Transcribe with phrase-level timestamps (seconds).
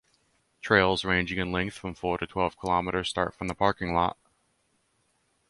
[0.61, 4.17] Trails ranging in length from four to twelve km start from the parking lot.